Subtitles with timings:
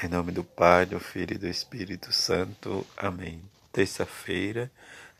[0.00, 2.86] Em nome do Pai, do Filho e do Espírito Santo.
[2.96, 3.42] Amém.
[3.72, 4.70] Terça-feira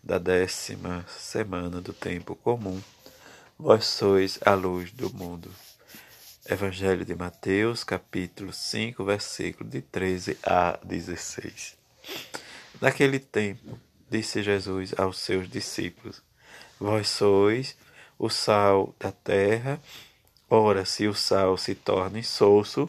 [0.01, 2.81] da décima semana do tempo comum.
[3.59, 5.51] Vós sois a luz do mundo.
[6.49, 11.77] Evangelho de Mateus, capítulo 5, versículo de 13 a 16.
[12.81, 13.77] Naquele tempo,
[14.09, 16.23] disse Jesus aos seus discípulos:
[16.79, 17.77] Vós sois
[18.17, 19.81] o sal da terra.
[20.49, 22.89] Ora, se o sal se torna insosso,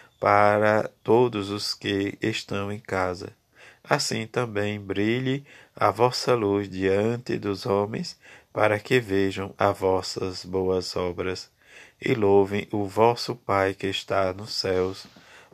[0.21, 3.33] para todos os que estão em casa.
[3.83, 5.43] Assim também brilhe
[5.75, 8.19] a vossa luz diante dos homens,
[8.53, 11.49] para que vejam as vossas boas obras
[11.99, 15.07] e louvem o vosso Pai que está nos céus.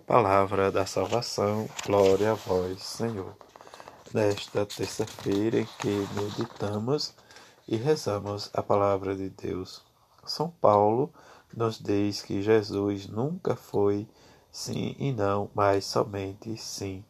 [0.05, 3.37] Palavra da salvação, glória a vós, Senhor.
[4.13, 7.13] Nesta terça-feira em que meditamos
[7.65, 9.81] e rezamos a palavra de Deus,
[10.25, 11.09] São Paulo
[11.55, 14.05] nos diz que Jesus nunca foi
[14.51, 17.03] sim e não, mas somente sim.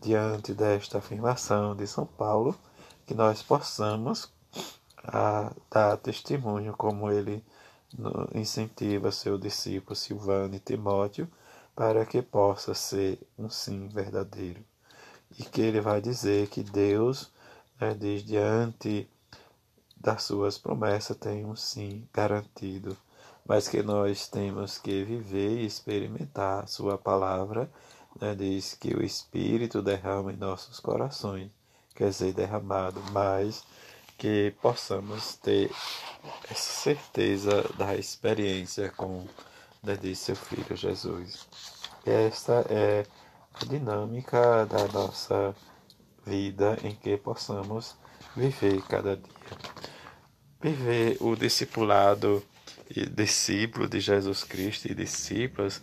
[0.00, 2.54] Diante desta afirmação de São Paulo,
[3.06, 4.30] que nós possamos
[5.02, 7.44] a, dar testemunho como ele
[8.34, 11.28] incentiva seu discípulo Silvano e Timóteo
[11.76, 14.64] para que possa ser um sim verdadeiro.
[15.38, 17.30] E que ele vai dizer que Deus,
[17.80, 19.08] né, diz diante
[19.96, 22.96] das suas promessas, tem um sim garantido
[23.46, 27.70] mas que nós temos que viver e experimentar Sua palavra.
[28.20, 28.34] Né?
[28.34, 31.50] Diz que o Espírito derrama em nossos corações,
[31.94, 33.64] quer dizer, derramado, mas
[34.16, 35.70] que possamos ter
[36.50, 39.26] essa certeza da experiência com
[39.82, 41.46] né, de seu Filho Jesus.
[42.06, 43.04] Esta é
[43.52, 45.54] a dinâmica da nossa
[46.24, 47.96] vida em que possamos
[48.34, 49.24] viver cada dia.
[50.60, 52.42] Viver o discipulado
[53.14, 55.82] discípulo de Jesus Cristo e discípulas,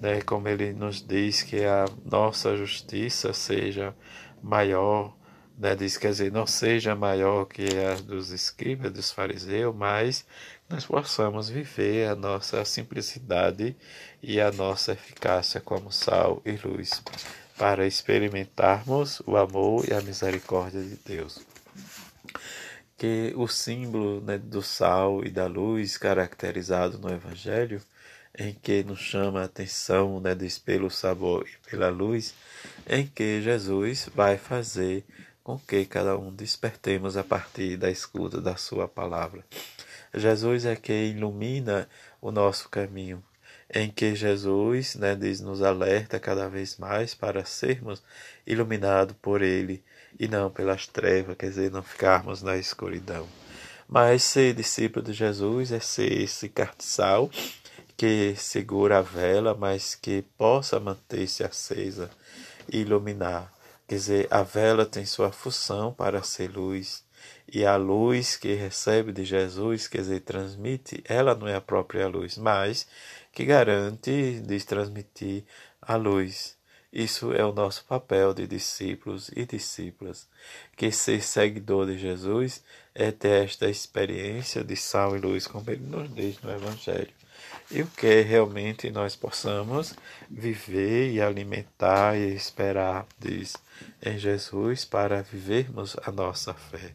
[0.00, 3.94] né, como ele nos diz que a nossa justiça seja
[4.42, 5.16] maior,
[5.58, 10.24] né, diz, quer dizer, não seja maior que a dos escribas, dos fariseus, mas
[10.68, 13.76] nós possamos viver a nossa simplicidade
[14.22, 17.02] e a nossa eficácia como sal e luz,
[17.58, 21.40] para experimentarmos o amor e a misericórdia de Deus
[22.98, 27.80] que o símbolo né, do sal e da luz caracterizado no Evangelho,
[28.36, 32.34] em que nos chama a atenção né, pelo sabor e pela luz,
[32.88, 35.04] em que Jesus vai fazer
[35.44, 39.44] com que cada um despertemos a partir da escuta da sua palavra.
[40.12, 41.88] Jesus é quem ilumina
[42.20, 43.22] o nosso caminho,
[43.72, 48.02] em que Jesus né, diz, nos alerta cada vez mais para sermos
[48.44, 49.84] iluminados por Ele
[50.18, 53.26] e não pelas trevas, quer dizer, não ficarmos na escuridão.
[53.88, 57.30] Mas ser discípulo de Jesus é ser esse cartiçal
[57.96, 62.10] que segura a vela, mas que possa manter-se acesa
[62.70, 63.52] e iluminar.
[63.88, 67.02] Quer dizer, a vela tem sua função para ser luz,
[67.50, 72.06] e a luz que recebe de Jesus, quer dizer, transmite, ela não é a própria
[72.06, 72.86] luz, mas
[73.32, 75.44] que garante de transmitir
[75.80, 76.57] a luz.
[76.92, 80.26] Isso é o nosso papel de discípulos e discípulas,
[80.74, 82.62] que ser seguidor de Jesus
[82.94, 87.12] é ter esta experiência de sal e luz, como ele nos diz no Evangelho.
[87.70, 89.94] E o que realmente nós possamos
[90.30, 93.54] viver e alimentar e esperar, diz,
[94.02, 96.94] em Jesus para vivermos a nossa fé.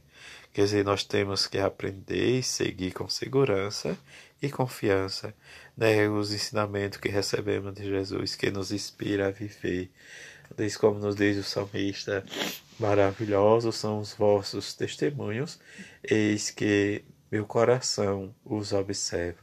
[0.51, 3.97] Quer dizer, nós temos que aprender e seguir com segurança
[4.43, 5.33] e confiança
[5.75, 9.89] né, os ensinamentos que recebemos de Jesus, que nos inspira a viver.
[10.57, 12.25] Diz como nos diz o salmista,
[12.77, 15.59] maravilhosos são os vossos testemunhos,
[16.03, 19.39] eis que meu coração os observa.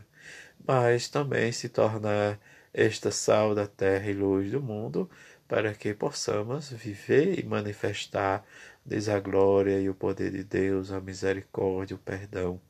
[0.69, 2.39] Mas também se tornar
[2.75, 5.11] esta sal da terra e luz do mundo,
[5.49, 8.45] para que possamos viver e manifestar
[8.85, 12.61] diz a glória e o poder de Deus, a misericórdia, o perdão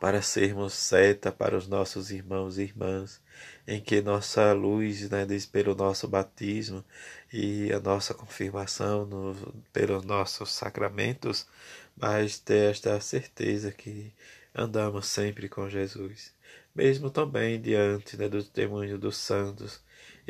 [0.00, 3.20] para sermos seta para os nossos irmãos e irmãs,
[3.66, 6.84] em que nossa luz, né, diz pelo nosso batismo
[7.32, 9.34] e a nossa confirmação no,
[9.72, 11.46] pelos nossos sacramentos,
[11.96, 14.12] mas ter esta certeza que
[14.54, 16.34] andamos sempre com Jesus,
[16.74, 19.80] mesmo também diante né, do testemunho dos santos,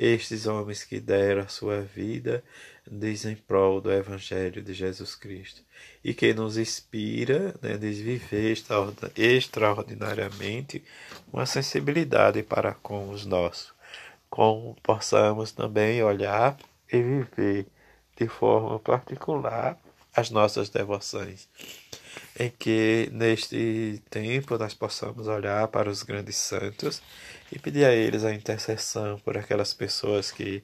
[0.01, 2.43] estes homens que deram a sua vida
[2.91, 5.63] dizem prol do Evangelho de Jesus Cristo
[6.03, 8.57] e que nos inspira né, a viver
[9.15, 10.83] extraordinariamente
[11.31, 13.75] uma sensibilidade para com os nossos,
[14.31, 16.57] como possamos também olhar
[16.91, 17.67] e viver
[18.17, 19.79] de forma particular
[20.17, 21.47] as nossas devoções.
[22.39, 27.03] Em que neste tempo nós possamos olhar para os grandes santos
[27.53, 30.63] e pedir a eles a intercessão por aquelas pessoas que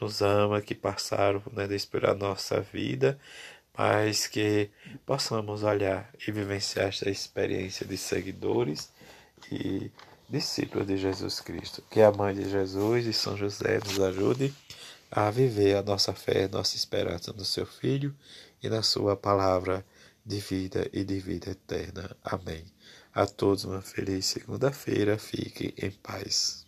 [0.00, 1.66] nos amam, que passaram né,
[2.08, 3.18] a nossa vida,
[3.76, 4.70] mas que
[5.04, 8.90] possamos olhar e vivenciar esta experiência de seguidores
[9.50, 9.90] e
[10.28, 11.82] discípulos de Jesus Cristo.
[11.90, 14.54] Que a Mãe de Jesus e São José nos ajude
[15.10, 18.14] a viver a nossa fé, nossa esperança no seu Filho
[18.62, 19.84] e na sua palavra
[20.24, 22.16] de vida e de vida eterna.
[22.22, 22.64] Amém.
[23.12, 25.18] A todos uma feliz segunda-feira.
[25.18, 26.63] Fiquem em paz.